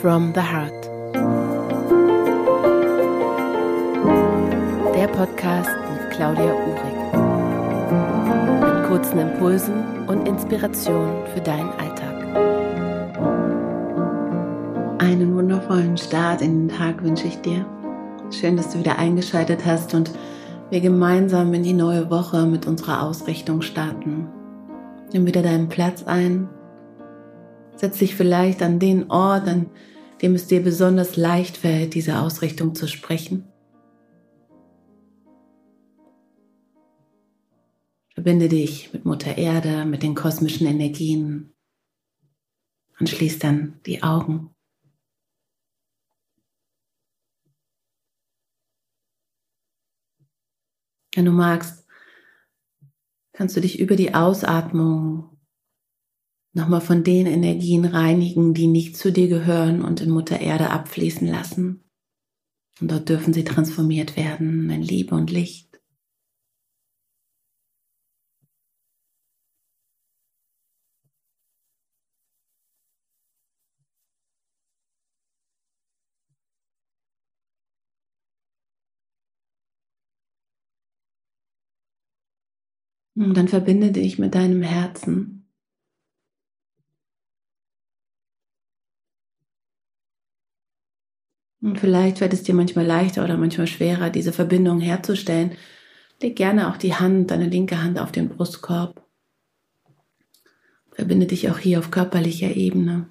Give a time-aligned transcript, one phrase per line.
[0.00, 0.88] from the Heart.
[4.94, 6.96] Der Podcast mit Claudia Uhrig.
[8.62, 12.16] Mit kurzen Impulsen und Inspirationen für deinen Alltag.
[15.00, 17.66] Einen wundervollen Start in den Tag wünsche ich dir.
[18.30, 20.12] Schön, dass du wieder eingeschaltet hast und
[20.70, 24.28] wir gemeinsam in die neue Woche mit unserer Ausrichtung starten.
[25.12, 26.48] Nimm wieder deinen Platz ein.
[27.80, 29.70] Setz dich vielleicht an den Ort, an
[30.20, 33.50] dem es dir besonders leicht fällt, diese Ausrichtung zu sprechen.
[38.12, 41.54] Verbinde dich mit Mutter Erde, mit den kosmischen Energien
[42.98, 44.54] und schließ dann die Augen.
[51.14, 51.86] Wenn du magst,
[53.32, 55.29] kannst du dich über die Ausatmung
[56.52, 61.26] nochmal von den Energien reinigen, die nicht zu dir gehören und in Mutter Erde abfließen
[61.26, 61.84] lassen.
[62.80, 65.70] Und dort dürfen sie transformiert werden in Liebe und Licht.
[83.16, 85.39] Und dann verbinde dich mit deinem Herzen.
[91.62, 95.56] Und vielleicht fällt es dir manchmal leichter oder manchmal schwerer, diese Verbindung herzustellen.
[96.22, 99.06] Leg gerne auch die Hand, deine linke Hand auf den Brustkorb.
[100.92, 103.08] Verbinde dich auch hier auf körperlicher Ebene.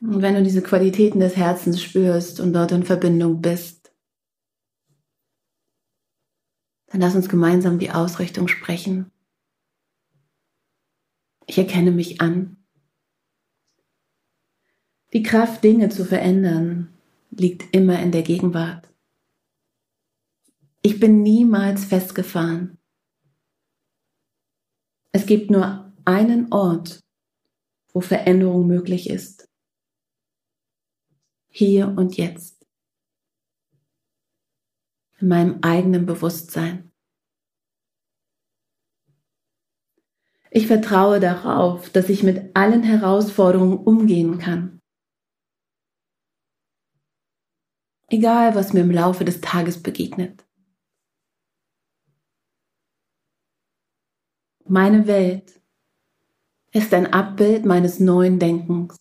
[0.00, 3.92] Und wenn du diese Qualitäten des Herzens spürst und dort in Verbindung bist,
[6.86, 9.12] dann lass uns gemeinsam die Ausrichtung sprechen.
[11.50, 12.64] Ich erkenne mich an.
[15.12, 16.96] Die Kraft, Dinge zu verändern,
[17.30, 18.88] liegt immer in der Gegenwart.
[20.80, 22.78] Ich bin niemals festgefahren.
[25.10, 27.00] Es gibt nur einen Ort,
[27.92, 29.48] wo Veränderung möglich ist
[31.48, 32.64] hier und jetzt,
[35.18, 36.89] in meinem eigenen Bewusstsein.
[40.52, 44.80] Ich vertraue darauf, dass ich mit allen Herausforderungen umgehen kann.
[48.08, 50.44] Egal, was mir im Laufe des Tages begegnet.
[54.66, 55.60] Meine Welt
[56.72, 58.96] ist ein Abbild meines neuen Denkens.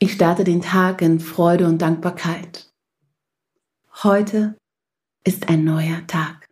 [0.00, 2.72] Ich starte den Tag in Freude und Dankbarkeit.
[4.02, 4.58] Heute
[5.24, 6.43] ist ein neuer Tag.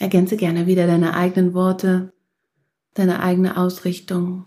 [0.00, 2.12] Ergänze gerne wieder deine eigenen Worte,
[2.94, 4.46] deine eigene Ausrichtung.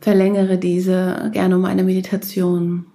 [0.00, 2.86] Verlängere diese gerne um eine Meditation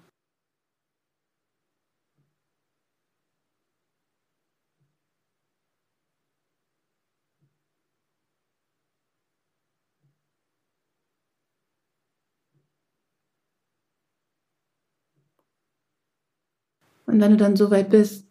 [17.08, 18.25] Und wenn du dann so weit bist,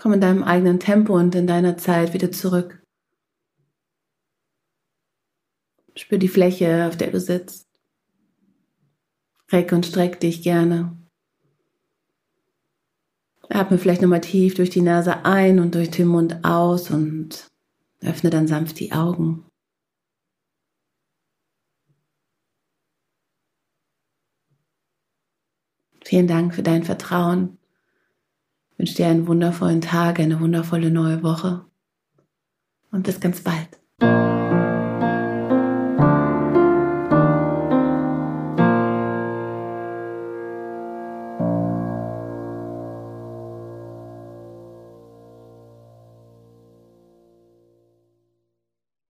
[0.00, 2.82] komm in deinem eigenen Tempo und in deiner Zeit wieder zurück.
[5.94, 7.68] Spür die Fläche, auf der du sitzt.
[9.52, 10.96] Reck und streck dich gerne.
[13.50, 17.48] Atme vielleicht nochmal tief durch die Nase ein und durch den Mund aus und
[18.00, 19.44] öffne dann sanft die Augen.
[26.02, 27.59] Vielen Dank für dein Vertrauen.
[28.80, 31.66] Ich wünsche dir einen wundervollen Tag, eine wundervolle neue Woche
[32.90, 33.78] und bis ganz bald.